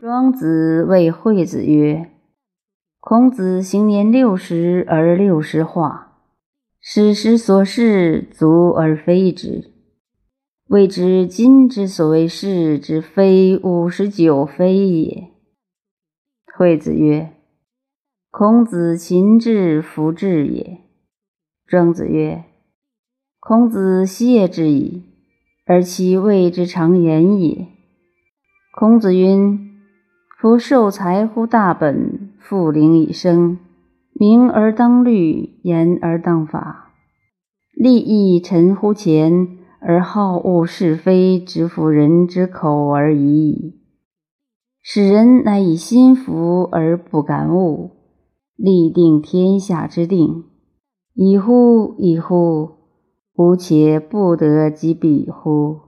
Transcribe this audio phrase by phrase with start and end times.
[0.00, 2.12] 庄子谓惠子曰
[3.00, 6.20] ：“孔子行年六十而六十化，
[6.80, 9.72] 史时所事足而非之，
[10.68, 15.30] 谓之今之所谓是之非五十九非也。”
[16.56, 17.32] 惠子曰
[18.30, 20.78] ：“孔子勤志弗志也。”
[21.66, 22.44] 庄子曰
[23.40, 25.02] ：“孔子谢之矣，
[25.66, 27.66] 而其谓之常言也。”
[28.78, 29.67] 孔子云。
[30.40, 33.58] 夫受财乎大本，复灵以生。
[34.12, 36.92] 明而当律，严而当法。
[37.74, 43.80] 利益臣乎前，而好恶是非，直服人之口而已矣。
[44.80, 47.90] 使人乃以心服而不敢恶，
[48.54, 50.44] 立定天下之定。
[51.14, 51.96] 已乎！
[51.98, 52.76] 已乎！
[53.34, 55.87] 吾且不得及彼乎！